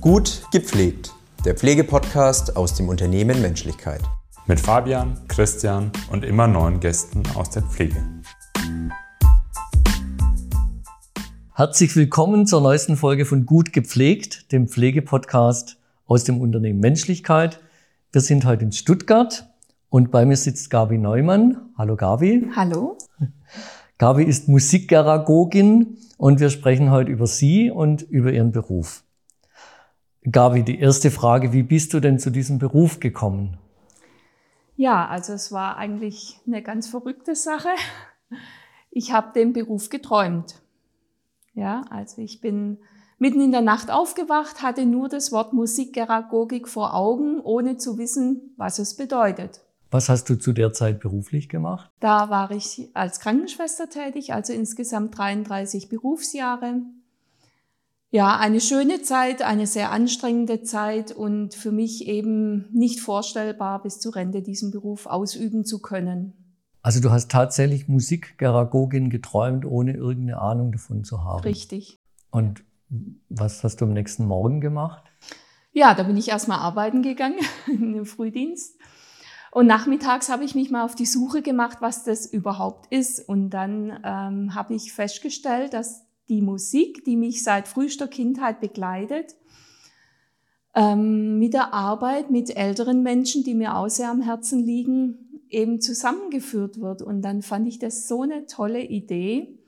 Gut 0.00 0.44
gepflegt, 0.50 1.12
der 1.44 1.54
Pflegepodcast 1.54 2.56
aus 2.56 2.72
dem 2.72 2.88
Unternehmen 2.88 3.42
Menschlichkeit. 3.42 4.00
Mit 4.46 4.58
Fabian, 4.58 5.18
Christian 5.28 5.92
und 6.10 6.24
immer 6.24 6.46
neuen 6.46 6.80
Gästen 6.80 7.22
aus 7.34 7.50
der 7.50 7.64
Pflege. 7.64 8.02
Herzlich 11.52 11.94
willkommen 11.96 12.46
zur 12.46 12.62
neuesten 12.62 12.96
Folge 12.96 13.26
von 13.26 13.44
Gut 13.44 13.74
gepflegt, 13.74 14.52
dem 14.52 14.68
Pflegepodcast 14.68 15.76
aus 16.06 16.24
dem 16.24 16.40
Unternehmen 16.40 16.80
Menschlichkeit. 16.80 17.60
Wir 18.10 18.22
sind 18.22 18.46
heute 18.46 18.64
in 18.64 18.72
Stuttgart 18.72 19.50
und 19.90 20.10
bei 20.10 20.24
mir 20.24 20.38
sitzt 20.38 20.70
Gabi 20.70 20.96
Neumann. 20.96 21.58
Hallo 21.76 21.96
Gabi. 21.96 22.48
Hallo. 22.56 22.96
Gabi 23.98 24.24
ist 24.24 24.48
Musikgeragogin 24.48 25.98
und 26.16 26.40
wir 26.40 26.48
sprechen 26.48 26.90
heute 26.90 27.10
über 27.10 27.26
sie 27.26 27.70
und 27.70 28.00
über 28.00 28.32
ihren 28.32 28.50
Beruf. 28.50 29.04
Gabi, 30.28 30.62
die 30.62 30.78
erste 30.78 31.10
Frage, 31.10 31.52
wie 31.52 31.62
bist 31.62 31.94
du 31.94 32.00
denn 32.00 32.18
zu 32.18 32.30
diesem 32.30 32.58
Beruf 32.58 33.00
gekommen? 33.00 33.56
Ja, 34.76 35.06
also 35.08 35.32
es 35.32 35.50
war 35.50 35.76
eigentlich 35.76 36.40
eine 36.46 36.62
ganz 36.62 36.88
verrückte 36.88 37.34
Sache. 37.34 37.70
Ich 38.90 39.12
habe 39.12 39.32
den 39.34 39.52
Beruf 39.52 39.88
geträumt. 39.88 40.56
Ja, 41.54 41.84
also 41.90 42.20
ich 42.20 42.40
bin 42.40 42.78
mitten 43.18 43.40
in 43.40 43.52
der 43.52 43.60
Nacht 43.60 43.90
aufgewacht, 43.90 44.62
hatte 44.62 44.84
nur 44.84 45.08
das 45.08 45.32
Wort 45.32 45.52
Musikgeragogik 45.52 46.68
vor 46.68 46.94
Augen, 46.94 47.40
ohne 47.40 47.76
zu 47.76 47.98
wissen, 47.98 48.52
was 48.56 48.78
es 48.78 48.96
bedeutet. 48.96 49.60
Was 49.90 50.08
hast 50.08 50.28
du 50.28 50.36
zu 50.36 50.52
der 50.52 50.72
Zeit 50.72 51.00
beruflich 51.00 51.48
gemacht? 51.48 51.90
Da 52.00 52.30
war 52.30 52.50
ich 52.50 52.88
als 52.94 53.20
Krankenschwester 53.20 53.88
tätig, 53.88 54.32
also 54.32 54.52
insgesamt 54.52 55.16
33 55.16 55.88
Berufsjahre 55.88 56.82
ja, 58.10 58.36
eine 58.36 58.60
schöne 58.60 59.02
Zeit, 59.02 59.42
eine 59.42 59.66
sehr 59.66 59.92
anstrengende 59.92 60.62
Zeit 60.62 61.12
und 61.12 61.54
für 61.54 61.70
mich 61.70 62.08
eben 62.08 62.68
nicht 62.72 63.00
vorstellbar, 63.00 63.82
bis 63.82 64.00
zur 64.00 64.16
Rente 64.16 64.42
diesen 64.42 64.72
Beruf 64.72 65.06
ausüben 65.06 65.64
zu 65.64 65.80
können. 65.80 66.34
Also 66.82 67.00
du 67.00 67.10
hast 67.10 67.30
tatsächlich 67.30 67.88
Musikgeragogin 67.88 69.10
geträumt, 69.10 69.64
ohne 69.64 69.92
irgendeine 69.92 70.40
Ahnung 70.40 70.72
davon 70.72 71.04
zu 71.04 71.22
haben. 71.22 71.42
Richtig. 71.42 72.00
Und 72.30 72.64
was 73.28 73.62
hast 73.62 73.80
du 73.80 73.84
am 73.84 73.92
nächsten 73.92 74.26
Morgen 74.26 74.60
gemacht? 74.60 75.04
Ja, 75.72 75.94
da 75.94 76.02
bin 76.02 76.16
ich 76.16 76.28
erstmal 76.28 76.58
arbeiten 76.58 77.02
gegangen, 77.02 77.38
in 77.66 77.92
den 77.92 78.06
Frühdienst. 78.06 78.76
Und 79.52 79.66
nachmittags 79.66 80.28
habe 80.28 80.44
ich 80.44 80.54
mich 80.54 80.70
mal 80.70 80.84
auf 80.84 80.94
die 80.94 81.06
Suche 81.06 81.42
gemacht, 81.42 81.78
was 81.80 82.04
das 82.04 82.26
überhaupt 82.26 82.92
ist. 82.92 83.20
Und 83.28 83.50
dann 83.50 84.00
ähm, 84.04 84.54
habe 84.54 84.74
ich 84.74 84.92
festgestellt, 84.92 85.74
dass 85.74 86.06
die 86.30 86.40
Musik, 86.40 87.04
die 87.04 87.16
mich 87.16 87.42
seit 87.42 87.68
frühester 87.68 88.08
Kindheit 88.08 88.60
begleitet, 88.60 89.36
ähm, 90.74 91.38
mit 91.38 91.52
der 91.52 91.74
Arbeit 91.74 92.30
mit 92.30 92.56
älteren 92.56 93.02
Menschen, 93.02 93.44
die 93.44 93.54
mir 93.54 93.76
auch 93.76 93.88
sehr 93.88 94.10
am 94.10 94.22
Herzen 94.22 94.60
liegen, 94.64 95.42
eben 95.50 95.80
zusammengeführt 95.80 96.80
wird. 96.80 97.02
Und 97.02 97.22
dann 97.22 97.42
fand 97.42 97.66
ich 97.66 97.78
das 97.78 98.06
so 98.08 98.22
eine 98.22 98.46
tolle 98.46 98.82
Idee, 98.82 99.58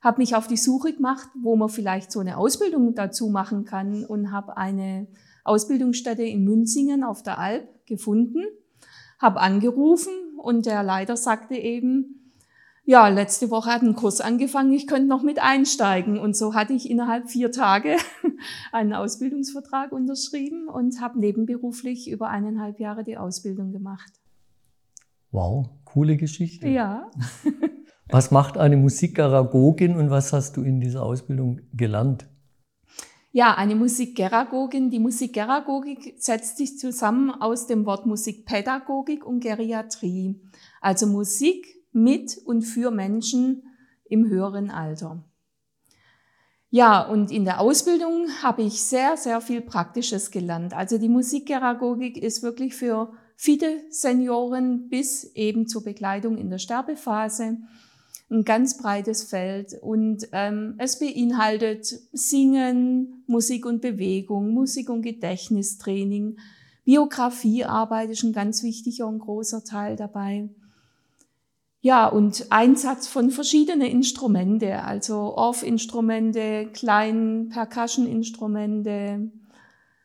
habe 0.00 0.20
mich 0.20 0.34
auf 0.34 0.46
die 0.46 0.56
Suche 0.56 0.92
gemacht, 0.94 1.28
wo 1.40 1.56
man 1.56 1.68
vielleicht 1.68 2.10
so 2.10 2.20
eine 2.20 2.36
Ausbildung 2.36 2.94
dazu 2.94 3.28
machen 3.28 3.64
kann 3.64 4.04
und 4.04 4.32
habe 4.32 4.56
eine 4.56 5.08
Ausbildungsstätte 5.44 6.22
in 6.22 6.44
Münzingen 6.44 7.02
auf 7.04 7.22
der 7.22 7.38
Alp 7.38 7.68
gefunden, 7.86 8.44
habe 9.18 9.40
angerufen 9.40 10.12
und 10.38 10.66
der 10.66 10.82
Leiter 10.82 11.16
sagte 11.16 11.54
eben, 11.54 12.21
ja, 12.84 13.08
letzte 13.08 13.50
Woche 13.50 13.70
hat 13.70 13.82
ein 13.82 13.94
Kurs 13.94 14.20
angefangen, 14.20 14.72
ich 14.72 14.86
könnte 14.86 15.06
noch 15.06 15.22
mit 15.22 15.40
einsteigen. 15.40 16.18
Und 16.18 16.36
so 16.36 16.54
hatte 16.54 16.72
ich 16.72 16.90
innerhalb 16.90 17.30
vier 17.30 17.52
Tage 17.52 17.96
einen 18.72 18.92
Ausbildungsvertrag 18.92 19.92
unterschrieben 19.92 20.68
und 20.68 21.00
habe 21.00 21.20
nebenberuflich 21.20 22.10
über 22.10 22.28
eineinhalb 22.28 22.80
Jahre 22.80 23.04
die 23.04 23.16
Ausbildung 23.16 23.72
gemacht. 23.72 24.12
Wow, 25.30 25.68
coole 25.84 26.16
Geschichte. 26.16 26.68
Ja. 26.68 27.08
was 28.08 28.30
macht 28.32 28.58
eine 28.58 28.76
Musikgeragogin 28.76 29.96
und 29.96 30.10
was 30.10 30.32
hast 30.32 30.56
du 30.56 30.62
in 30.62 30.80
dieser 30.80 31.04
Ausbildung 31.04 31.60
gelernt? 31.72 32.26
Ja, 33.30 33.54
eine 33.54 33.76
Musikgeragogin. 33.76 34.90
Die 34.90 34.98
Musikgeragogik 34.98 36.16
setzt 36.18 36.58
sich 36.58 36.78
zusammen 36.78 37.30
aus 37.30 37.66
dem 37.66 37.86
Wort 37.86 38.04
Musikpädagogik 38.04 39.24
und 39.24 39.40
Geriatrie. 39.40 40.38
Also 40.82 41.06
Musik 41.06 41.81
mit 41.92 42.38
und 42.44 42.62
für 42.62 42.90
Menschen 42.90 43.62
im 44.04 44.28
höheren 44.28 44.70
Alter. 44.70 45.24
Ja, 46.70 47.02
und 47.02 47.30
in 47.30 47.44
der 47.44 47.60
Ausbildung 47.60 48.28
habe 48.42 48.62
ich 48.62 48.82
sehr, 48.82 49.16
sehr 49.16 49.40
viel 49.42 49.60
Praktisches 49.60 50.30
gelernt. 50.30 50.72
Also 50.72 50.96
die 50.96 51.10
Musikgeragogik 51.10 52.16
ist 52.16 52.42
wirklich 52.42 52.74
für 52.74 53.12
viele 53.36 53.80
Senioren 53.90 54.88
bis 54.88 55.24
eben 55.34 55.66
zur 55.68 55.84
Begleitung 55.84 56.38
in 56.38 56.48
der 56.48 56.58
Sterbephase 56.58 57.58
ein 58.30 58.44
ganz 58.44 58.78
breites 58.78 59.24
Feld 59.24 59.74
und 59.82 60.26
ähm, 60.32 60.76
es 60.78 60.98
beinhaltet 60.98 61.86
Singen, 62.12 63.22
Musik 63.26 63.66
und 63.66 63.82
Bewegung, 63.82 64.54
Musik 64.54 64.88
und 64.88 65.02
Gedächtnistraining, 65.02 66.38
Biografiearbeit 66.84 68.10
ist 68.10 68.24
ein 68.24 68.32
ganz 68.32 68.62
wichtiger 68.62 69.06
und 69.06 69.18
großer 69.18 69.64
Teil 69.64 69.96
dabei. 69.96 70.48
Ja, 71.84 72.06
und 72.06 72.46
Einsatz 72.50 73.08
von 73.08 73.30
verschiedenen 73.30 73.88
Instrumente, 73.88 74.84
also 74.84 75.36
Off-Instrumente, 75.36 76.68
kleinen 76.72 77.48
Percussion-Instrumente. 77.48 79.32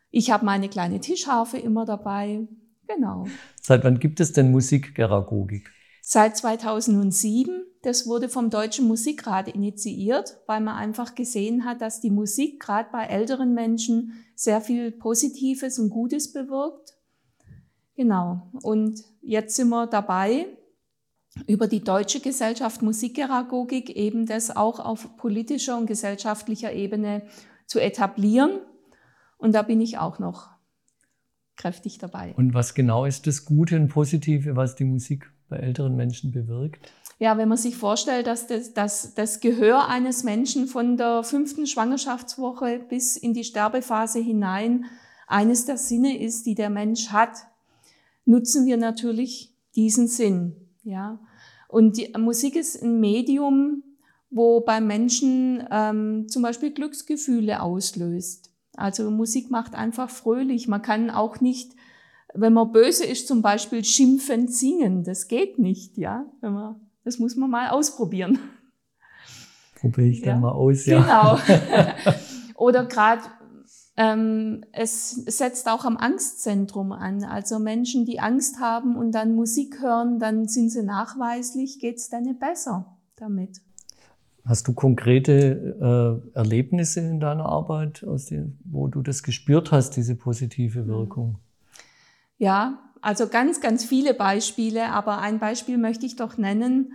Ich 0.09 0.31
habe 0.31 0.43
meine 0.43 0.69
kleine 0.69 0.99
Tischharfe 0.99 1.59
immer 1.59 1.85
dabei. 1.85 2.47
Genau. 2.87 3.27
Seit 3.61 3.83
wann 3.83 3.99
gibt 3.99 4.19
es 4.19 4.33
denn 4.33 4.49
Musikgeragogik? 4.49 5.71
Seit 6.01 6.35
2007. 6.37 7.63
Das 7.83 8.07
wurde 8.07 8.27
vom 8.27 8.49
Deutschen 8.49 8.87
Musikrat 8.87 9.47
initiiert, 9.47 10.39
weil 10.47 10.61
man 10.61 10.75
einfach 10.75 11.13
gesehen 11.13 11.63
hat, 11.63 11.81
dass 11.81 12.01
die 12.01 12.09
Musik 12.09 12.59
gerade 12.59 12.89
bei 12.91 13.05
älteren 13.05 13.53
Menschen 13.53 14.13
sehr 14.33 14.61
viel 14.61 14.91
Positives 14.91 15.77
und 15.77 15.91
Gutes 15.91 16.33
bewirkt. 16.33 16.95
Genau. 17.95 18.49
Und 18.63 19.03
jetzt 19.21 19.55
sind 19.55 19.69
wir 19.69 19.85
dabei, 19.85 20.47
über 21.45 21.67
die 21.67 21.83
Deutsche 21.83 22.19
Gesellschaft 22.19 22.81
Musikgeragogik 22.81 23.89
eben 23.89 24.25
das 24.25 24.55
auch 24.55 24.79
auf 24.79 25.17
politischer 25.17 25.77
und 25.77 25.85
gesellschaftlicher 25.85 26.73
Ebene 26.73 27.23
zu 27.65 27.79
etablieren. 27.79 28.59
Und 29.37 29.53
da 29.53 29.61
bin 29.61 29.81
ich 29.81 29.97
auch 29.97 30.19
noch 30.19 30.49
kräftig 31.57 31.97
dabei. 31.97 32.33
Und 32.35 32.53
was 32.53 32.73
genau 32.73 33.05
ist 33.05 33.27
das 33.27 33.45
Gute 33.45 33.75
und 33.75 33.89
Positive, 33.89 34.55
was 34.55 34.75
die 34.75 34.85
Musik 34.85 35.31
bei 35.49 35.57
älteren 35.57 35.95
Menschen 35.95 36.31
bewirkt? 36.31 36.91
Ja, 37.19 37.37
wenn 37.37 37.49
man 37.49 37.57
sich 37.57 37.75
vorstellt, 37.75 38.27
dass 38.27 38.45
das, 38.45 38.73
dass 38.73 39.15
das 39.15 39.39
Gehör 39.39 39.87
eines 39.87 40.23
Menschen 40.23 40.67
von 40.67 40.97
der 40.97 41.23
fünften 41.23 41.65
Schwangerschaftswoche 41.65 42.79
bis 42.89 43.17
in 43.17 43.33
die 43.33 43.43
Sterbephase 43.43 44.19
hinein 44.19 44.85
eines 45.25 45.65
der 45.65 45.77
Sinne 45.77 46.17
ist, 46.19 46.45
die 46.45 46.55
der 46.55 46.69
Mensch 46.69 47.09
hat, 47.09 47.47
nutzen 48.25 48.65
wir 48.65 48.77
natürlich 48.77 49.55
diesen 49.75 50.07
Sinn. 50.07 50.55
Ja, 50.83 51.19
und 51.67 51.97
die 51.97 52.13
Musik 52.17 52.55
ist 52.55 52.81
ein 52.81 52.99
Medium, 52.99 53.83
wo 54.29 54.61
bei 54.61 54.81
Menschen 54.81 55.63
ähm, 55.71 56.27
zum 56.27 56.41
Beispiel 56.41 56.71
Glücksgefühle 56.71 57.61
auslöst. 57.61 58.51
Also 58.75 59.09
Musik 59.09 59.49
macht 59.49 59.75
einfach 59.75 60.09
fröhlich. 60.09 60.67
Man 60.67 60.81
kann 60.81 61.09
auch 61.09 61.41
nicht, 61.41 61.73
wenn 62.33 62.53
man 62.53 62.71
böse 62.71 63.05
ist, 63.05 63.27
zum 63.27 63.41
Beispiel 63.41 63.83
schimpfend 63.83 64.53
singen. 64.53 65.03
Das 65.03 65.27
geht 65.27 65.59
nicht, 65.59 65.97
ja. 65.97 66.25
Wenn 66.41 66.53
man, 66.53 66.75
das 67.03 67.19
muss 67.19 67.35
man 67.35 67.49
mal 67.49 67.69
ausprobieren. 67.69 68.39
Probiere 69.75 70.07
ich 70.07 70.21
dann 70.21 70.35
ja. 70.35 70.41
mal 70.41 70.51
aus, 70.51 70.85
ja. 70.85 71.01
Genau. 71.01 72.13
Oder 72.55 72.85
gerade 72.85 73.23
es 74.73 75.09
setzt 75.11 75.67
auch 75.67 75.83
am 75.83 75.97
Angstzentrum 75.97 76.91
an. 76.91 77.23
Also 77.23 77.57
Menschen, 77.57 78.05
die 78.05 78.19
Angst 78.19 78.59
haben 78.59 78.95
und 78.95 79.11
dann 79.11 79.33
Musik 79.33 79.81
hören, 79.81 80.19
dann 80.19 80.47
sind 80.47 80.69
sie 80.69 80.83
nachweislich, 80.83 81.79
geht 81.79 81.97
es 81.97 82.09
denen 82.09 82.37
besser 82.37 82.97
damit. 83.15 83.59
Hast 84.45 84.67
du 84.67 84.73
konkrete 84.73 86.21
äh, 86.33 86.37
Erlebnisse 86.37 86.99
in 86.99 87.19
deiner 87.19 87.47
Arbeit, 87.47 88.05
den, 88.29 88.59
wo 88.65 88.87
du 88.87 89.01
das 89.01 89.23
gespürt 89.23 89.71
hast, 89.71 89.97
diese 89.97 90.15
positive 90.15 90.83
mhm. 90.83 90.87
Wirkung? 90.87 91.39
Ja, 92.37 92.79
also 93.01 93.27
ganz, 93.27 93.61
ganz 93.61 93.83
viele 93.83 94.13
Beispiele, 94.13 94.89
aber 94.91 95.17
ein 95.19 95.39
Beispiel 95.39 95.79
möchte 95.79 96.05
ich 96.05 96.15
doch 96.15 96.37
nennen. 96.37 96.93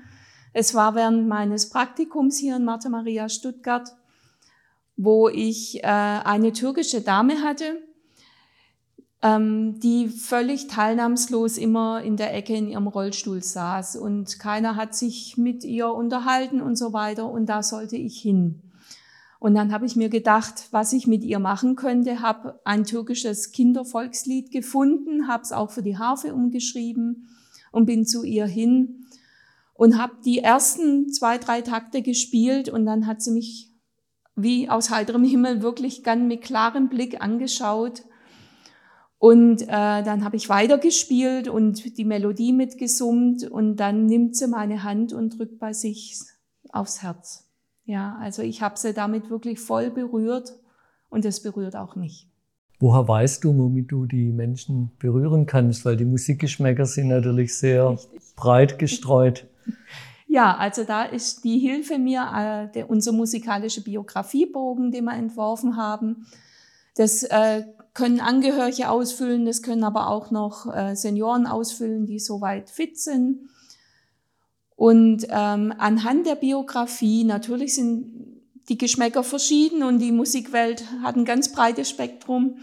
Es 0.53 0.75
war 0.75 0.95
während 0.95 1.27
meines 1.27 1.69
Praktikums 1.69 2.39
hier 2.39 2.57
in 2.57 2.65
Martha 2.65 2.89
Maria 2.89 3.29
Stuttgart 3.29 3.93
wo 4.97 5.29
ich 5.29 5.83
äh, 5.83 5.87
eine 5.87 6.53
türkische 6.53 7.00
Dame 7.00 7.43
hatte, 7.43 7.83
ähm, 9.23 9.79
die 9.81 10.09
völlig 10.09 10.67
teilnahmslos 10.67 11.56
immer 11.56 12.03
in 12.03 12.17
der 12.17 12.35
Ecke 12.35 12.55
in 12.55 12.69
ihrem 12.69 12.89
Rollstuhl 12.89 13.43
saß 13.43 13.97
und 13.97 14.39
keiner 14.39 14.77
hat 14.77 14.94
sich 14.94 15.37
mit 15.37 15.65
ihr 15.65 15.89
unterhalten 15.89 16.61
und 16.61 16.77
so 16.77 16.93
weiter 16.93 17.31
und 17.31 17.47
da 17.47 17.62
sollte 17.62 17.97
ich 17.97 18.21
hin. 18.21 18.62
Und 19.39 19.55
dann 19.55 19.73
habe 19.73 19.87
ich 19.87 19.97
mir 19.97 20.09
gedacht, 20.09 20.69
was 20.71 20.93
ich 20.93 21.09
mit 21.09 21.25
ihr 21.25 21.41
machen 21.41 21.75
könnte, 21.75 22.21
habe 22.21 22.61
ein 22.65 22.85
türkisches 22.85 23.50
Kindervolkslied 23.50 24.53
gefunden, 24.53 25.27
habe 25.27 25.43
es 25.43 25.50
auch 25.50 25.73
für 25.73 25.83
die 25.83 25.99
Harfe 25.99 26.33
umgeschrieben 26.33 27.29
und 27.73 27.87
bin 27.87 28.06
zu 28.06 28.23
ihr 28.23 28.47
hin 28.47 29.06
und 29.75 29.99
habe 29.99 30.15
die 30.25 30.39
ersten 30.39 31.12
zwei, 31.12 31.39
drei 31.39 31.61
Takte 31.62 32.03
gespielt 32.03 32.69
und 32.69 32.87
dann 32.87 33.09
hat 33.09 33.21
sie 33.21 33.33
mich 33.33 33.72
wie 34.34 34.69
aus 34.69 34.90
heiterem 34.90 35.25
Himmel 35.25 35.62
wirklich 35.62 36.02
ganz 36.02 36.23
mit 36.26 36.43
klarem 36.43 36.88
Blick 36.88 37.20
angeschaut. 37.20 38.02
Und 39.19 39.62
äh, 39.62 39.67
dann 39.69 40.25
habe 40.25 40.37
ich 40.37 40.49
weitergespielt 40.49 41.49
und 41.49 41.96
die 41.96 42.05
Melodie 42.05 42.52
mitgesummt 42.52 43.49
und 43.49 43.76
dann 43.76 44.06
nimmt 44.06 44.37
sie 44.37 44.49
meine 44.49 44.82
Hand 44.82 45.12
und 45.12 45.38
drückt 45.38 45.61
bei 45.61 45.73
sich 45.73 46.19
aufs 46.70 47.02
Herz. 47.02 47.49
Ja, 47.84 48.17
also 48.20 48.43
ich 48.43 48.62
habe 48.62 48.79
sie 48.79 48.93
damit 48.93 49.31
wirklich 49.31 49.61
voll 49.61 49.90
berührt 49.90 50.55
und 51.08 51.25
es 51.25 51.43
berührt 51.43 51.76
auch 51.76 51.94
mich. 51.94 52.29
Woher 52.81 53.06
weißt 53.06 53.44
du, 53.44 53.56
womit 53.56 53.93
du 53.93 54.06
die 54.06 54.32
Menschen 54.32 54.90
berühren 54.99 55.46
kannst? 55.46 55.84
Weil 55.84 55.96
die 55.96 56.05
Musikgeschmäcker 56.05 56.84
sind 56.84 57.08
natürlich 57.08 57.56
sehr 57.56 57.90
Richtig. 57.90 58.20
breit 58.34 58.79
gestreut. 58.81 59.46
Ja, 60.32 60.56
also 60.56 60.84
da 60.84 61.02
ist 61.02 61.44
die 61.44 61.58
Hilfe 61.58 61.99
mir 61.99 62.23
äh, 62.34 62.73
der, 62.73 62.88
unser 62.88 63.12
musikalischer 63.12 63.82
Biografiebogen, 63.82 64.90
den 64.90 65.05
wir 65.05 65.12
entworfen 65.12 65.76
haben. 65.76 66.26
Das 66.94 67.23
äh, 67.25 67.64
können 67.93 68.19
Angehörige 68.19 68.88
ausfüllen, 68.88 69.44
das 69.44 69.61
können 69.61 69.84
aber 69.84 70.08
auch 70.08 70.31
noch 70.31 70.75
äh, 70.75 70.96
Senioren 70.96 71.46
ausfüllen, 71.46 72.06
die 72.06 72.19
soweit 72.19 72.70
fit 72.70 72.99
sind. 72.99 73.50
Und 74.75 75.26
ähm, 75.29 75.75
anhand 75.76 76.25
der 76.25 76.37
Biografie, 76.37 77.25
natürlich 77.25 77.75
sind 77.75 78.40
die 78.70 78.79
Geschmäcker 78.79 79.25
verschieden 79.25 79.82
und 79.82 79.99
die 79.99 80.12
Musikwelt 80.12 80.82
hat 81.02 81.14
ein 81.14 81.26
ganz 81.26 81.52
breites 81.52 81.90
Spektrum, 81.90 82.56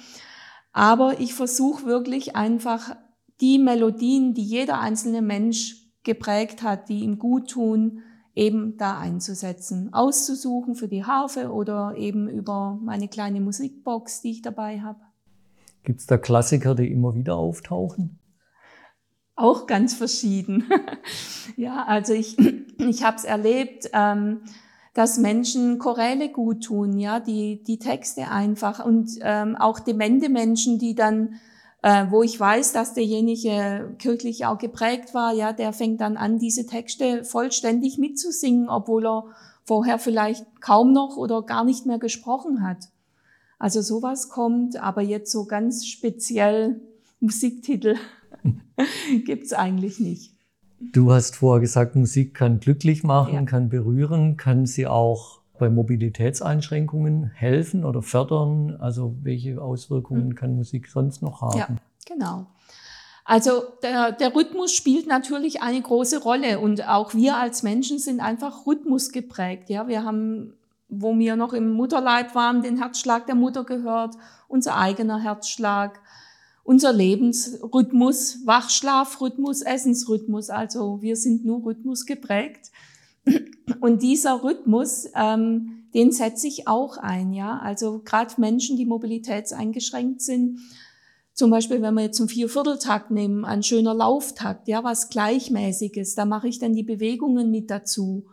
aber 0.74 1.20
ich 1.20 1.36
versuche 1.36 1.86
wirklich 1.86 2.36
einfach 2.36 2.96
die 3.42 3.60
Melodien, 3.60 4.34
die 4.34 4.42
jeder 4.44 4.80
einzelne 4.80 5.22
Mensch 5.22 5.80
geprägt 6.10 6.64
hat, 6.64 6.90
die 6.90 7.02
ihm 7.02 7.20
gut 7.20 7.52
tun, 7.52 8.02
eben 8.34 8.78
da 8.78 8.98
einzusetzen, 8.98 9.94
auszusuchen 9.94 10.74
für 10.74 10.88
die 10.88 11.06
Harfe 11.06 11.52
oder 11.52 11.94
eben 11.98 12.28
über 12.28 12.80
meine 12.82 13.08
kleine 13.08 13.42
Musikbox, 13.42 14.22
die 14.22 14.32
ich 14.32 14.42
dabei 14.42 14.82
habe. 14.82 15.00
Gibt 15.84 16.00
es 16.00 16.08
da 16.08 16.18
Klassiker, 16.18 16.74
die 16.74 16.92
immer 16.92 17.14
wieder 17.14 17.36
auftauchen? 17.36 18.18
Auch 19.36 19.68
ganz 19.68 19.94
verschieden. 19.94 20.64
ja, 21.58 21.86
also 21.86 22.14
ich, 22.14 22.38
ich 22.80 23.04
habe 23.04 23.18
es 23.18 23.24
erlebt, 23.24 23.92
ähm, 23.94 24.42
dass 24.96 25.20
Menschen 25.20 25.78
Choräle 25.78 26.30
gut 26.30 26.64
tun, 26.64 26.98
ja, 26.98 27.20
die, 27.20 27.64
die 27.64 27.78
Texte 27.78 28.32
einfach 28.32 28.84
und 28.84 29.12
ähm, 29.22 29.56
auch 29.58 29.80
demente 29.80 30.28
Menschen, 30.30 30.80
die 30.80 30.96
dann, 30.96 31.36
äh, 31.82 32.06
wo 32.10 32.24
ich 32.24 32.40
weiß, 32.40 32.74
dass 32.74 32.94
derjenige 32.94 33.96
kirchlich 34.00 34.46
auch 34.46 34.58
geprägt 34.58 35.14
war, 35.14 35.34
ja, 35.34 35.54
der 35.54 35.74
fängt 35.74 36.02
dann 36.02 36.18
an, 36.18 36.40
diese 36.40 36.66
Texte 36.66 37.24
vollständig 37.24 37.98
mitzusingen, 37.98 38.70
obwohl 38.70 39.06
er 39.06 39.26
vorher 39.64 40.00
vielleicht 40.00 40.46
kaum 40.62 40.94
noch 40.94 41.18
oder 41.18 41.44
gar 41.44 41.64
nicht 41.64 41.86
mehr 41.86 42.00
gesprochen 42.00 42.64
hat. 42.64 42.90
Also 43.60 43.82
sowas 43.82 44.30
kommt, 44.30 44.78
aber 44.78 45.02
jetzt 45.02 45.32
so 45.32 45.46
ganz 45.46 45.86
speziell 45.86 46.82
Musiktitel 47.20 47.96
Gibt's 49.26 49.54
eigentlich 49.54 50.00
nicht. 50.00 50.34
Du 50.80 51.12
hast 51.12 51.36
vorher 51.36 51.60
gesagt, 51.60 51.96
Musik 51.96 52.34
kann 52.34 52.60
glücklich 52.60 53.04
machen, 53.04 53.34
ja. 53.34 53.42
kann 53.44 53.70
berühren, 53.70 54.38
kann 54.38 54.66
sie 54.66 54.88
auch 54.88 55.39
bei 55.60 55.70
Mobilitätseinschränkungen 55.70 57.26
helfen 57.26 57.86
oder 57.86 58.02
fördern? 58.02 58.78
Also 58.80 59.16
welche 59.22 59.62
Auswirkungen 59.62 60.30
mhm. 60.30 60.36
kann 60.36 60.56
Musik 60.56 60.88
sonst 60.88 61.22
noch 61.22 61.42
haben? 61.42 61.58
Ja, 61.58 61.68
genau. 62.06 62.48
Also 63.26 63.62
der, 63.84 64.12
der 64.12 64.36
Rhythmus 64.36 64.74
spielt 64.74 65.06
natürlich 65.06 65.62
eine 65.62 65.82
große 65.82 66.24
Rolle 66.24 66.60
und 66.60 66.88
auch 66.88 67.14
wir 67.14 67.38
als 67.38 67.62
Menschen 67.62 68.00
sind 68.00 68.22
einfach 68.22 68.66
Rhythmus 68.66 69.12
geprägt. 69.12 69.70
Ja, 69.70 69.88
wir 69.88 70.04
haben, 70.04 70.54
wo 70.88 71.16
wir 71.16 71.36
noch 71.36 71.54
im 71.54 71.70
Mutterleib 71.70 72.34
waren, 72.34 72.64
den 72.64 72.78
Herzschlag 72.78 73.28
der 73.28 73.36
Mutter 73.36 73.66
gehört, 73.66 74.16
unser 74.48 74.78
eigener 74.78 75.20
Herzschlag 75.20 76.00
unser 76.70 76.94
Lebensrhythmus, 76.94 78.46
Wachschlafrhythmus, 78.46 79.64
Essensrhythmus. 79.64 80.52
Also 80.52 81.02
wir 81.02 81.16
sind 81.16 81.44
nur 81.44 81.66
Rhythmus 81.66 82.06
geprägt. 82.06 82.70
Und 83.80 84.02
dieser 84.02 84.44
Rhythmus, 84.44 85.08
ähm, 85.16 85.86
den 85.94 86.12
setze 86.12 86.48
ich 86.48 86.68
auch 86.68 86.98
ein, 86.98 87.34
ja. 87.34 87.60
Also 87.60 88.02
gerade 88.04 88.34
Menschen, 88.38 88.78
die 88.78 88.86
mobilitätseingeschränkt 88.86 90.22
sind, 90.22 90.60
zum 91.34 91.52
Beispiel, 91.52 91.82
wenn 91.82 91.94
wir 91.94 92.02
jetzt 92.02 92.20
einen 92.20 92.28
Viervierteltakt 92.28 93.12
nehmen, 93.12 93.46
ein 93.46 93.64
schöner 93.64 93.94
Lauftakt, 93.94 94.68
ja, 94.68 94.84
was 94.84 95.10
gleichmäßiges, 95.10 96.16
da 96.16 96.26
mache 96.26 96.50
ich 96.50 96.60
dann 96.60 96.74
die 96.74 96.84
Bewegungen 96.84 97.50
mit 97.50 97.72
dazu. 97.72 98.26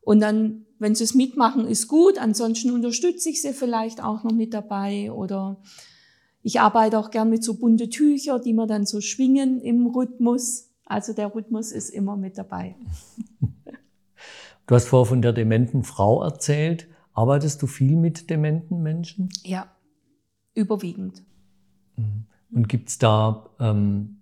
Und 0.00 0.20
dann, 0.20 0.64
wenn 0.78 0.94
sie 0.94 1.04
es 1.04 1.14
mitmachen, 1.14 1.66
ist 1.66 1.88
gut. 1.88 2.18
Ansonsten 2.18 2.70
unterstütze 2.70 3.28
ich 3.28 3.42
sie 3.42 3.52
vielleicht 3.52 4.02
auch 4.02 4.24
noch 4.24 4.32
mit 4.32 4.54
dabei 4.54 5.12
oder 5.12 5.60
ich 6.42 6.60
arbeite 6.60 6.98
auch 6.98 7.10
gern 7.10 7.30
mit 7.30 7.44
so 7.44 7.54
bunte 7.54 7.88
Tücher, 7.88 8.38
die 8.38 8.52
man 8.52 8.68
dann 8.68 8.86
so 8.86 9.00
schwingen 9.00 9.60
im 9.60 9.86
Rhythmus. 9.86 10.70
Also 10.86 11.12
der 11.12 11.34
Rhythmus 11.34 11.70
ist 11.70 11.90
immer 11.90 12.16
mit 12.16 12.38
dabei. 12.38 12.76
Du 14.66 14.74
hast 14.74 14.88
vorher 14.88 15.06
von 15.06 15.22
der 15.22 15.32
dementen 15.32 15.84
Frau 15.84 16.22
erzählt. 16.22 16.88
Arbeitest 17.12 17.62
du 17.62 17.66
viel 17.66 17.96
mit 17.96 18.30
dementen 18.30 18.82
Menschen? 18.82 19.28
Ja, 19.42 19.66
überwiegend. 20.54 21.22
Mhm. 21.96 22.26
Und 22.50 22.68
gibt 22.68 22.88
es 22.88 22.98
da 22.98 23.50
ähm, 23.60 24.20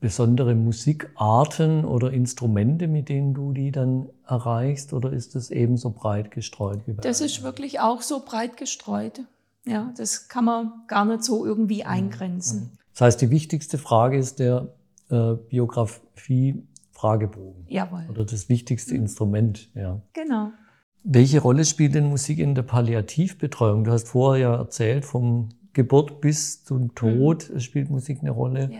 besondere 0.00 0.54
Musikarten 0.54 1.84
oder 1.84 2.12
Instrumente, 2.12 2.88
mit 2.88 3.08
denen 3.08 3.32
du 3.32 3.52
die 3.52 3.70
dann 3.70 4.08
erreichst? 4.26 4.92
Oder 4.92 5.12
ist 5.12 5.34
das 5.34 5.50
ebenso 5.50 5.90
breit 5.90 6.30
gestreut? 6.30 6.80
Wie 6.86 6.92
bei 6.92 7.00
das 7.00 7.20
ist 7.20 7.42
wirklich 7.42 7.80
auch 7.80 8.02
so 8.02 8.22
breit 8.24 8.56
gestreut. 8.56 9.20
Ja, 9.64 9.92
das 9.96 10.28
kann 10.28 10.44
man 10.44 10.72
gar 10.86 11.04
nicht 11.04 11.24
so 11.24 11.44
irgendwie 11.44 11.82
mhm. 11.82 11.90
eingrenzen. 11.90 12.78
Das 12.92 13.00
heißt, 13.00 13.20
die 13.20 13.30
wichtigste 13.30 13.78
Frage 13.78 14.16
ist 14.16 14.38
der 14.38 14.68
äh, 15.10 15.34
Biografie-Fragebogen. 16.96 17.66
Jawohl. 17.68 18.06
Oder 18.10 18.24
das 18.24 18.48
wichtigste 18.48 18.94
mhm. 18.94 19.00
Instrument, 19.00 19.70
ja. 19.74 20.00
Genau. 20.12 20.52
Welche 21.04 21.40
Rolle 21.40 21.64
spielt 21.64 21.94
denn 21.94 22.08
Musik 22.08 22.38
in 22.38 22.54
der 22.54 22.62
Palliativbetreuung? 22.62 23.84
Du 23.84 23.92
hast 23.92 24.08
vorher 24.08 24.42
ja 24.42 24.56
erzählt, 24.56 25.04
vom 25.04 25.50
Geburt 25.72 26.20
bis 26.20 26.64
zum 26.64 26.94
Tod 26.94 27.50
mhm. 27.50 27.60
spielt 27.60 27.90
Musik 27.90 28.18
eine 28.20 28.30
Rolle. 28.30 28.70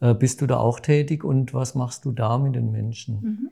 Ja. 0.00 0.10
Äh, 0.10 0.14
bist 0.14 0.40
du 0.40 0.46
da 0.46 0.58
auch 0.58 0.80
tätig 0.80 1.24
und 1.24 1.54
was 1.54 1.74
machst 1.74 2.04
du 2.04 2.12
da 2.12 2.38
mit 2.38 2.56
den 2.56 2.72
Menschen? 2.72 3.20
Mhm. 3.20 3.50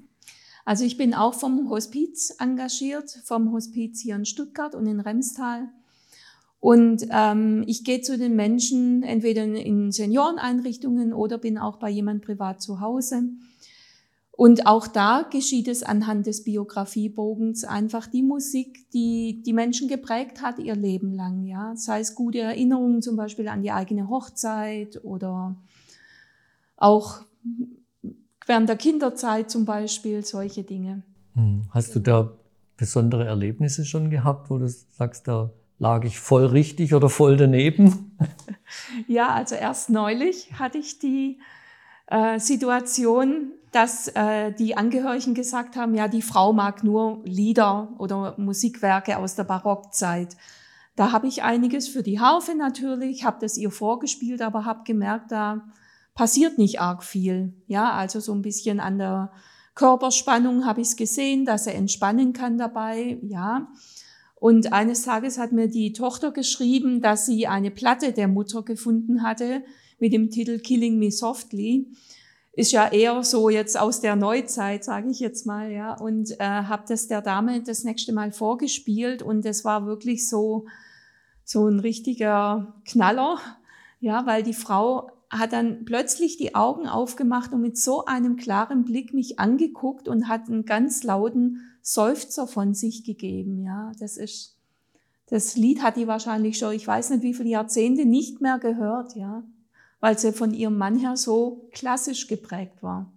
Also 0.65 0.85
ich 0.85 0.97
bin 0.97 1.15
auch 1.15 1.35
vom 1.35 1.71
Hospiz 1.71 2.35
engagiert, 2.41 3.11
vom 3.25 3.53
Hospiz 3.53 4.01
hier 4.01 4.17
in 4.17 4.25
Stuttgart 4.25 4.75
und 4.75 4.87
in 4.87 4.99
Remstal. 4.99 5.69
Und 6.59 7.07
ähm, 7.13 7.63
ich 7.69 7.85
gehe 7.85 8.01
zu 8.01 8.19
den 8.19 8.35
Menschen 8.35 9.05
entweder 9.05 9.45
in 9.45 9.93
Senioreneinrichtungen 9.93 11.13
oder 11.13 11.39
bin 11.39 11.59
auch 11.59 11.77
bei 11.77 11.91
jemand 11.91 12.25
privat 12.25 12.61
zu 12.61 12.81
Hause. 12.81 13.23
Und 14.37 14.67
auch 14.67 14.87
da 14.87 15.23
geschieht 15.31 15.67
es 15.67 15.83
anhand 15.83 16.27
des 16.27 16.45
Biografιebogens 16.45 17.65
einfach 17.65 18.07
die 18.07 18.23
Musik, 18.23 18.91
die 18.91 19.43
die 19.45 19.55
Menschen 19.55 19.89
geprägt 19.89 20.43
hat 20.43 20.59
ihr 20.59 20.77
Leben 20.77 21.15
lang. 21.15 21.45
Ja, 21.45 21.75
sei 21.75 22.01
es 22.01 22.15
gute 22.15 22.41
Erinnerungen 22.41 23.01
zum 23.01 23.17
Beispiel 23.17 23.49
an 23.49 23.63
die 23.63 23.73
eigene 23.73 24.11
Hochzeit 24.11 25.03
oder 25.05 25.57
auch 26.77 27.23
während 28.47 28.69
der 28.69 28.77
Kinderzeit 28.77 29.51
zum 29.51 29.65
Beispiel 29.65 30.23
solche 30.23 30.65
Dinge. 30.65 31.03
Hm. 31.35 31.63
Hast 31.71 31.95
du 31.95 32.01
da 32.01 32.33
besondere 32.77 33.25
Erlebnisse 33.25 33.87
schon 33.87 34.11
gehabt, 34.11 34.51
wo 34.51 34.59
du 34.59 34.69
sagst, 34.69 35.27
da 35.29 35.51
Lag 35.79 36.05
ich 36.05 36.19
voll 36.19 36.47
richtig 36.47 36.95
oder 36.95 37.09
voll 37.09 37.37
daneben? 37.37 38.13
Ja, 39.07 39.29
also 39.29 39.55
erst 39.55 39.91
neulich 39.91 40.55
hatte 40.59 40.79
ich 40.79 40.99
die 40.99 41.39
äh, 42.09 42.41
Situation, 42.41 43.53
dass 43.73 44.09
äh, 44.09 44.53
die 44.53 44.77
Angehörigen 44.77 45.35
gesagt 45.35 45.77
haben, 45.77 45.95
ja, 45.95 46.09
die 46.09 46.23
Frau 46.23 46.53
mag 46.53 46.85
nur 46.85 47.21
Lieder 47.25 47.95
oder 47.99 48.35
Musikwerke 48.39 49.19
aus 49.19 49.35
der 49.35 49.45
Barockzeit. 49.45 50.37
Da 50.95 51.13
habe 51.13 51.27
ich 51.27 51.43
einiges 51.43 51.89
für 51.89 52.03
die 52.03 52.21
Harfe 52.21 52.55
natürlich, 52.55 53.25
habe 53.25 53.39
das 53.41 53.59
ihr 53.59 53.71
vorgespielt, 53.71 54.41
aber 54.41 54.65
habe 54.65 54.85
gemerkt, 54.85 55.31
da 55.31 55.69
passiert 56.15 56.57
nicht 56.59 56.81
arg 56.81 57.05
viel. 57.05 57.53
Ja, 57.67 57.93
also 57.93 58.21
so 58.21 58.33
ein 58.33 58.43
bisschen 58.43 58.81
an 58.81 58.99
der 58.99 59.31
Körperspannung 59.75 60.65
habe 60.65 60.81
ich 60.81 60.89
es 60.89 60.97
gesehen, 60.97 61.45
dass 61.45 61.67
er 61.67 61.75
entspannen 61.75 62.33
kann 62.33 62.57
dabei. 62.57 63.19
Ja, 63.23 63.69
und 64.37 64.73
eines 64.73 65.03
Tages 65.03 65.39
hat 65.39 65.53
mir 65.53 65.69
die 65.69 65.93
Tochter 65.93 66.31
geschrieben, 66.31 67.01
dass 67.01 67.27
sie 67.27 67.47
eine 67.47 67.71
Platte 67.71 68.13
der 68.13 68.29
Mutter 68.29 68.63
gefunden 68.63 69.23
hatte 69.23 69.63
mit 69.99 70.13
dem 70.13 70.31
Titel 70.31 70.59
Killing 70.59 70.99
Me 70.99 71.11
Softly. 71.11 71.87
Ist 72.57 72.73
ja 72.73 72.89
eher 72.89 73.23
so 73.23 73.51
jetzt 73.51 73.79
aus 73.79 74.01
der 74.01 74.17
Neuzeit, 74.17 74.83
sage 74.83 75.11
ich 75.11 75.21
jetzt 75.21 75.47
mal, 75.47 75.71
ja. 75.71 75.95
Und 75.95 76.41
äh, 76.41 76.45
habe 76.45 76.85
das 76.89 77.07
der 77.07 77.21
Dame 77.21 77.63
das 77.63 77.85
nächste 77.85 78.15
Mal 78.15 78.33
vorgespielt 78.33 79.23
und 79.23 79.45
es 79.45 79.65
war 79.65 79.87
wirklich 79.87 80.29
so 80.29 80.67
so 81.45 81.69
ein 81.69 81.79
richtiger 81.79 82.75
Knaller, 82.85 83.39
ja, 84.01 84.27
weil 84.27 84.43
die 84.43 84.55
Frau 84.55 85.11
hat 85.31 85.53
dann 85.53 85.85
plötzlich 85.85 86.39
die 86.39 86.57
Augen 86.57 86.89
aufgemacht 86.89 87.53
und 87.53 87.61
mit 87.61 87.79
so 87.79 88.07
einem 88.07 88.37
klaren 88.37 88.85
Blick 88.85 89.15
mich 89.15 89.39
angeguckt 89.39 90.09
und 90.09 90.29
hat 90.29 90.49
einen 90.49 90.65
ganz 90.65 91.05
lauten 91.05 91.61
Seufzer 91.83 92.49
von 92.49 92.75
sich 92.75 93.05
gegeben, 93.05 93.63
ja. 93.63 93.93
Das 94.01 94.17
ist 94.17 94.57
das 95.29 95.57
Lied 95.57 95.83
hat 95.83 95.97
die 95.97 96.07
wahrscheinlich 96.07 96.57
schon, 96.57 96.73
ich 96.73 96.87
weiß 96.87 97.11
nicht 97.11 97.23
wie 97.23 97.35
viele 97.35 97.51
Jahrzehnte 97.51 98.07
nicht 98.07 98.41
mehr 98.41 98.59
gehört, 98.59 99.15
ja, 99.15 99.45
weil 100.01 100.19
sie 100.19 100.33
von 100.33 100.53
ihrem 100.53 100.77
Mann 100.77 100.99
her 100.99 101.17
so 101.17 101.69
klassisch 101.73 102.27
geprägt 102.27 102.83
war. 102.83 103.13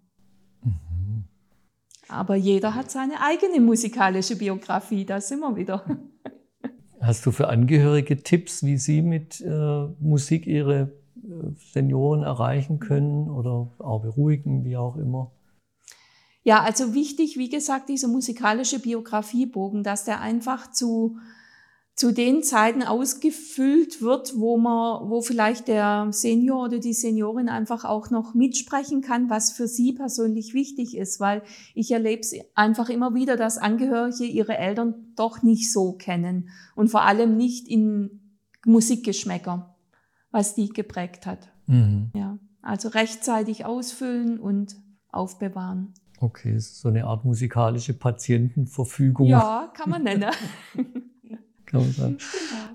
Mhm. 0.64 1.26
Aber 2.08 2.36
jeder 2.36 2.76
hat 2.76 2.92
seine 2.92 3.22
eigene 3.22 3.60
musikalische 3.60 4.36
Biografie, 4.36 5.06
da 5.06 5.22
sind 5.22 5.40
wir 5.42 5.56
wieder. 5.56 5.86
Hast 7.02 7.26
du 7.26 7.32
für 7.32 7.48
Angehörige 7.48 8.22
Tipps, 8.24 8.64
wie 8.64 8.78
sie 8.78 9.02
mit 9.02 9.40
äh, 9.42 9.86
Musik 10.00 10.46
ihre 10.46 10.92
äh, 11.16 11.52
Senioren 11.72 12.24
erreichen 12.24 12.80
können 12.80 13.30
oder 13.30 13.72
auch 13.80 14.02
beruhigen, 14.02 14.66
wie 14.66 14.76
auch 14.76 14.98
immer? 14.98 15.32
Ja, 16.44 16.62
also 16.62 16.94
wichtig, 16.94 17.38
wie 17.38 17.50
gesagt, 17.50 17.90
dieser 17.90 18.08
musikalische 18.08 18.80
Biografiebogen, 18.80 19.84
dass 19.84 20.06
der 20.06 20.20
einfach 20.22 20.72
zu 20.72 21.18
zu 22.00 22.14
den 22.14 22.44
Zeiten 22.44 22.82
ausgefüllt 22.82 24.02
wird, 24.02 24.40
wo 24.40 24.58
man, 24.58 25.10
wo 25.10 25.22
vielleicht 25.22 25.68
der 25.68 26.08
Senior 26.12 26.64
oder 26.64 26.80
die 26.80 26.94
Seniorin 26.94 27.50
einfach 27.50 27.84
auch 27.84 28.10
noch 28.10 28.34
mitsprechen 28.34 29.02
kann, 29.02 29.30
was 29.30 29.52
für 29.52 29.68
sie 29.68 29.92
persönlich 29.92 30.54
wichtig 30.54 30.96
ist, 30.96 31.20
weil 31.20 31.42
ich 31.76 31.92
erlebe 31.92 32.22
es 32.22 32.34
einfach 32.56 32.88
immer 32.88 33.16
wieder, 33.16 33.36
dass 33.36 33.58
Angehörige 33.58 34.24
ihre 34.24 34.58
Eltern 34.58 35.12
doch 35.18 35.44
nicht 35.44 35.74
so 35.74 35.92
kennen 35.92 36.48
und 36.74 36.88
vor 36.88 37.02
allem 37.02 37.36
nicht 37.36 37.68
in 37.68 38.38
Musikgeschmäcker, 38.66 39.76
was 40.32 40.56
die 40.56 40.70
geprägt 40.70 41.26
hat. 41.26 41.52
Mhm. 41.66 42.12
Ja, 42.16 42.40
also 42.62 42.88
rechtzeitig 42.88 43.66
ausfüllen 43.66 44.40
und 44.40 44.78
aufbewahren. 45.10 45.94
Okay, 46.22 46.58
so 46.60 46.88
eine 46.88 47.04
Art 47.04 47.26
musikalische 47.26 47.94
Patientenverfügung. 47.94 49.28
Ja, 49.28 49.70
kann 49.76 49.90
man 49.90 50.04
nennen. 50.04 50.32
kann 51.70 51.82
man 51.82 51.92
sagen. 51.92 52.18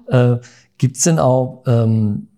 Genau. 0.07 0.35
Äh, 0.35 0.41
Gibt 0.79 0.97
es 0.97 1.05
denn 1.05 1.19
auch 1.19 1.63
ähm, 1.67 2.29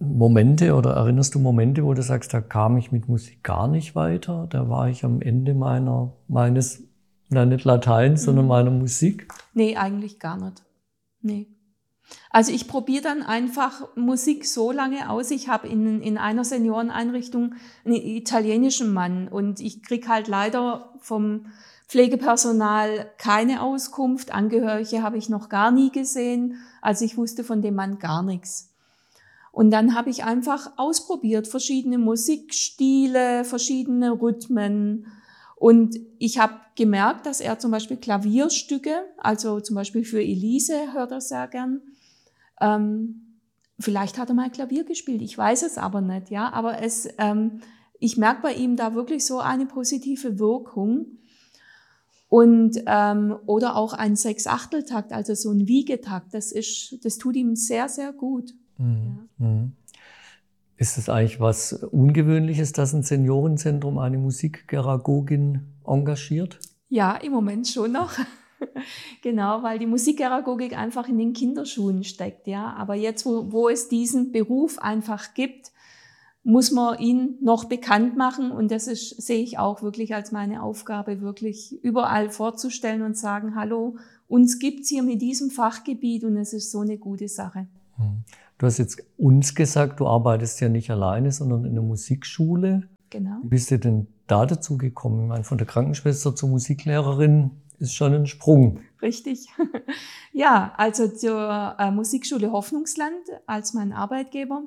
Momente 0.00 0.74
oder 0.74 0.92
erinnerst 0.92 1.34
du 1.34 1.38
Momente, 1.38 1.84
wo 1.84 1.92
du 1.92 2.02
sagst, 2.02 2.32
da 2.32 2.40
kam 2.40 2.78
ich 2.78 2.90
mit 2.90 3.08
Musik 3.08 3.42
gar 3.42 3.68
nicht 3.68 3.94
weiter? 3.94 4.46
Da 4.48 4.68
war 4.68 4.88
ich 4.88 5.04
am 5.04 5.20
Ende 5.20 5.54
meiner, 5.54 6.12
meines, 6.28 6.82
na 7.28 7.44
nicht 7.44 7.64
Latein, 7.64 8.12
mhm. 8.12 8.16
sondern 8.16 8.46
meiner 8.46 8.70
Musik? 8.70 9.28
Nee, 9.52 9.76
eigentlich 9.76 10.18
gar 10.18 10.38
nicht. 10.38 10.62
Nee. 11.20 11.48
Also 12.30 12.52
ich 12.52 12.66
probiere 12.66 13.02
dann 13.02 13.22
einfach 13.22 13.94
Musik 13.94 14.46
so 14.46 14.72
lange 14.72 15.10
aus. 15.10 15.30
Ich 15.30 15.48
habe 15.48 15.68
in, 15.68 16.00
in 16.00 16.18
einer 16.18 16.44
Senioreneinrichtung 16.44 17.54
einen 17.84 17.94
italienischen 17.94 18.92
Mann 18.92 19.28
und 19.28 19.60
ich 19.60 19.82
krieg 19.82 20.08
halt 20.08 20.28
leider 20.28 20.94
vom 20.98 21.46
Pflegepersonal 21.90 23.10
keine 23.18 23.62
Auskunft, 23.62 24.32
Angehörige 24.32 25.02
habe 25.02 25.18
ich 25.18 25.28
noch 25.28 25.48
gar 25.48 25.72
nie 25.72 25.90
gesehen, 25.90 26.54
also 26.80 27.04
ich 27.04 27.16
wusste 27.16 27.42
von 27.42 27.62
dem 27.62 27.74
Mann 27.74 27.98
gar 27.98 28.22
nichts. 28.22 28.72
Und 29.50 29.72
dann 29.72 29.96
habe 29.96 30.08
ich 30.08 30.22
einfach 30.22 30.70
ausprobiert, 30.76 31.48
verschiedene 31.48 31.98
Musikstile, 31.98 33.44
verschiedene 33.44 34.12
Rhythmen. 34.12 35.08
Und 35.56 35.98
ich 36.20 36.38
habe 36.38 36.54
gemerkt, 36.76 37.26
dass 37.26 37.40
er 37.40 37.58
zum 37.58 37.72
Beispiel 37.72 37.96
Klavierstücke, 37.96 38.94
also 39.18 39.58
zum 39.58 39.74
Beispiel 39.74 40.04
für 40.04 40.22
Elise 40.22 40.92
hört 40.92 41.10
er 41.10 41.20
sehr 41.20 41.48
gern. 41.48 41.80
Ähm, 42.60 43.40
vielleicht 43.80 44.16
hat 44.16 44.28
er 44.28 44.36
mal 44.36 44.48
Klavier 44.48 44.84
gespielt, 44.84 45.22
ich 45.22 45.36
weiß 45.36 45.64
es 45.64 45.76
aber 45.76 46.02
nicht, 46.02 46.30
ja. 46.30 46.52
Aber 46.52 46.80
es, 46.80 47.08
ähm, 47.18 47.62
ich 47.98 48.16
merke 48.16 48.42
bei 48.42 48.54
ihm 48.54 48.76
da 48.76 48.94
wirklich 48.94 49.26
so 49.26 49.40
eine 49.40 49.66
positive 49.66 50.38
Wirkung. 50.38 51.16
Und, 52.30 52.80
ähm, 52.86 53.36
oder 53.46 53.74
auch 53.74 53.92
ein 53.92 54.14
Sechsachteltakt, 54.14 55.12
also 55.12 55.34
so 55.34 55.50
ein 55.50 55.66
Wiegetakt, 55.66 56.32
das, 56.32 56.52
ist, 56.52 57.04
das 57.04 57.18
tut 57.18 57.34
ihm 57.34 57.56
sehr, 57.56 57.88
sehr 57.88 58.12
gut. 58.12 58.54
Mhm. 58.78 59.28
Ja. 59.38 59.46
Mhm. 59.46 59.72
Ist 60.76 60.96
es 60.96 61.10
eigentlich 61.10 61.40
was 61.40 61.72
Ungewöhnliches, 61.74 62.72
dass 62.72 62.94
ein 62.94 63.02
Seniorenzentrum 63.02 63.98
eine 63.98 64.16
Musikgeragogin 64.16 65.60
engagiert? 65.84 66.58
Ja, 66.88 67.16
im 67.16 67.32
Moment 67.32 67.66
schon 67.68 67.92
noch. 67.92 68.12
genau, 69.22 69.62
weil 69.62 69.78
die 69.78 69.86
Musikgeragogik 69.86 70.78
einfach 70.78 71.08
in 71.08 71.18
den 71.18 71.32
Kinderschuhen 71.32 72.04
steckt, 72.04 72.46
ja. 72.46 72.72
Aber 72.74 72.94
jetzt, 72.94 73.26
wo, 73.26 73.52
wo 73.52 73.68
es 73.68 73.88
diesen 73.88 74.32
Beruf 74.32 74.78
einfach 74.78 75.34
gibt, 75.34 75.72
muss 76.42 76.70
man 76.70 76.98
ihn 76.98 77.36
noch 77.40 77.64
bekannt 77.64 78.16
machen. 78.16 78.50
Und 78.50 78.70
das 78.70 78.86
ist, 78.86 79.20
sehe 79.20 79.42
ich 79.42 79.58
auch 79.58 79.82
wirklich 79.82 80.14
als 80.14 80.32
meine 80.32 80.62
Aufgabe, 80.62 81.20
wirklich 81.20 81.82
überall 81.82 82.30
vorzustellen 82.30 83.02
und 83.02 83.16
sagen, 83.16 83.54
hallo, 83.54 83.96
uns 84.28 84.58
gibt's 84.58 84.88
hier 84.88 85.02
mit 85.02 85.20
diesem 85.20 85.50
Fachgebiet 85.50 86.24
und 86.24 86.36
es 86.36 86.52
ist 86.52 86.70
so 86.70 86.80
eine 86.80 86.98
gute 86.98 87.28
Sache. 87.28 87.66
Hm. 87.96 88.24
Du 88.58 88.66
hast 88.66 88.78
jetzt 88.78 89.02
uns 89.16 89.54
gesagt, 89.54 90.00
du 90.00 90.06
arbeitest 90.06 90.60
ja 90.60 90.68
nicht 90.68 90.90
alleine, 90.90 91.32
sondern 91.32 91.64
in 91.64 91.74
der 91.74 91.82
Musikschule. 91.82 92.88
Genau. 93.08 93.38
Wie 93.42 93.48
bist 93.48 93.70
du 93.70 93.78
denn 93.78 94.06
da 94.26 94.46
dazu 94.46 94.78
gekommen? 94.78 95.22
Ich 95.22 95.28
meine, 95.28 95.44
von 95.44 95.58
der 95.58 95.66
Krankenschwester 95.66 96.36
zur 96.36 96.50
Musiklehrerin 96.50 97.50
ist 97.78 97.94
schon 97.94 98.12
ein 98.12 98.26
Sprung. 98.26 98.80
Richtig. 99.02 99.48
ja, 100.32 100.74
also 100.76 101.08
zur 101.08 101.74
äh, 101.78 101.90
Musikschule 101.90 102.52
Hoffnungsland 102.52 103.14
als 103.46 103.72
mein 103.72 103.92
Arbeitgeber 103.92 104.62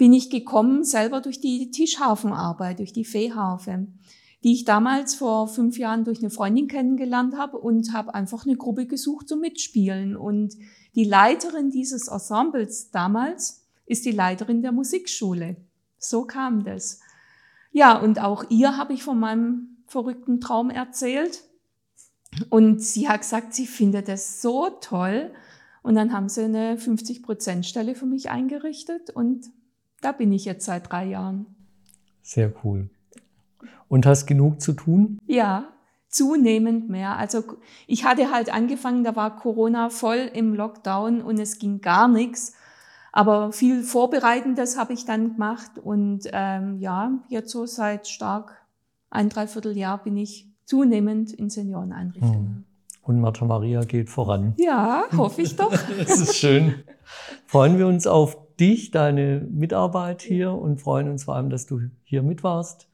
bin 0.00 0.14
ich 0.14 0.30
gekommen 0.30 0.82
selber 0.82 1.20
durch 1.20 1.42
die 1.42 1.70
Tischhafenarbeit, 1.70 2.78
durch 2.78 2.94
die 2.94 3.04
Fehharfe, 3.04 3.86
die 4.42 4.54
ich 4.54 4.64
damals 4.64 5.14
vor 5.14 5.46
fünf 5.46 5.76
Jahren 5.76 6.04
durch 6.04 6.20
eine 6.20 6.30
Freundin 6.30 6.68
kennengelernt 6.68 7.36
habe 7.36 7.58
und 7.58 7.92
habe 7.92 8.14
einfach 8.14 8.46
eine 8.46 8.56
Gruppe 8.56 8.86
gesucht 8.86 9.28
zum 9.28 9.40
Mitspielen. 9.40 10.16
Und 10.16 10.54
die 10.94 11.04
Leiterin 11.04 11.68
dieses 11.68 12.08
Ensembles 12.08 12.90
damals 12.90 13.66
ist 13.84 14.06
die 14.06 14.12
Leiterin 14.12 14.62
der 14.62 14.72
Musikschule. 14.72 15.58
So 15.98 16.24
kam 16.24 16.64
das. 16.64 17.00
Ja, 17.70 17.98
und 17.98 18.22
auch 18.22 18.44
ihr 18.48 18.78
habe 18.78 18.94
ich 18.94 19.02
von 19.02 19.20
meinem 19.20 19.84
verrückten 19.86 20.40
Traum 20.40 20.70
erzählt. 20.70 21.44
Und 22.48 22.82
sie 22.82 23.06
hat 23.06 23.20
gesagt, 23.20 23.52
sie 23.52 23.66
findet 23.66 24.08
es 24.08 24.40
so 24.40 24.70
toll. 24.80 25.30
Und 25.82 25.94
dann 25.94 26.14
haben 26.14 26.30
sie 26.30 26.44
eine 26.44 26.76
50-Prozent-Stelle 26.76 27.94
für 27.94 28.06
mich 28.06 28.30
eingerichtet 28.30 29.10
und 29.10 29.50
da 30.00 30.12
bin 30.12 30.32
ich 30.32 30.44
jetzt 30.44 30.64
seit 30.64 30.90
drei 30.90 31.06
Jahren. 31.06 31.46
Sehr 32.22 32.52
cool. 32.64 32.90
Und 33.88 34.06
hast 34.06 34.26
genug 34.26 34.60
zu 34.60 34.72
tun? 34.72 35.18
Ja, 35.26 35.68
zunehmend 36.08 36.88
mehr. 36.88 37.16
Also 37.16 37.42
ich 37.86 38.04
hatte 38.04 38.30
halt 38.30 38.52
angefangen, 38.52 39.04
da 39.04 39.16
war 39.16 39.36
Corona 39.36 39.90
voll 39.90 40.30
im 40.32 40.54
Lockdown 40.54 41.22
und 41.22 41.38
es 41.38 41.58
ging 41.58 41.80
gar 41.80 42.08
nichts. 42.08 42.54
Aber 43.12 43.52
viel 43.52 43.82
Vorbereitendes 43.82 44.78
habe 44.78 44.92
ich 44.92 45.04
dann 45.04 45.32
gemacht 45.32 45.72
und 45.82 46.28
ähm, 46.32 46.78
ja, 46.78 47.12
jetzt 47.28 47.50
so 47.50 47.66
seit 47.66 48.06
stark 48.06 48.60
ein 49.10 49.28
Dreivierteljahr 49.28 49.98
bin 49.98 50.16
ich 50.16 50.46
zunehmend 50.64 51.32
in 51.32 51.50
Senioreneinrichtungen. 51.50 52.34
Hm. 52.34 52.64
Und 53.02 53.20
Martha 53.20 53.44
Maria 53.44 53.82
geht 53.82 54.08
voran. 54.08 54.54
Ja, 54.56 55.04
hoffe 55.16 55.42
ich 55.42 55.56
doch. 55.56 55.72
das 55.98 56.20
ist 56.20 56.36
schön. 56.36 56.84
Freuen 57.46 57.78
wir 57.78 57.88
uns 57.88 58.06
auf 58.06 58.39
dich, 58.60 58.90
deine 58.90 59.46
Mitarbeit 59.50 60.22
hier 60.22 60.52
und 60.52 60.80
freuen 60.80 61.08
uns 61.08 61.24
vor 61.24 61.34
allem, 61.34 61.50
dass 61.50 61.66
du 61.66 61.80
hier 62.04 62.22
mit 62.22 62.44
warst, 62.44 62.88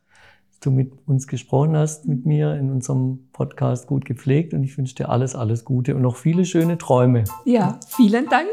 dass 0.50 0.60
du 0.60 0.70
mit 0.70 0.92
uns 1.06 1.26
gesprochen 1.26 1.76
hast, 1.76 2.06
mit 2.06 2.24
mir 2.24 2.54
in 2.54 2.70
unserem 2.70 3.28
Podcast 3.32 3.86
gut 3.86 4.04
gepflegt 4.04 4.54
und 4.54 4.62
ich 4.62 4.78
wünsche 4.78 4.94
dir 4.94 5.08
alles, 5.08 5.34
alles 5.34 5.64
Gute 5.64 5.96
und 5.96 6.02
noch 6.02 6.16
viele 6.16 6.44
schöne 6.44 6.78
Träume. 6.78 7.24
Ja, 7.44 7.80
vielen 7.88 8.26
Dank. 8.28 8.48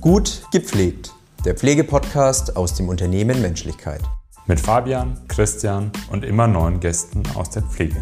Gut 0.00 0.42
gepflegt. 0.52 1.12
Der 1.44 1.56
Pflegepodcast 1.56 2.56
aus 2.56 2.74
dem 2.74 2.88
Unternehmen 2.88 3.42
Menschlichkeit. 3.42 4.02
Mit 4.46 4.60
Fabian, 4.60 5.18
Christian 5.26 5.90
und 6.12 6.24
immer 6.24 6.46
neuen 6.46 6.78
Gästen 6.78 7.24
aus 7.34 7.50
der 7.50 7.62
Pflege. 7.62 7.96